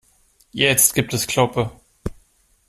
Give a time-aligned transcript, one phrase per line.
[0.51, 1.69] Jetzt gibt es Kloppe.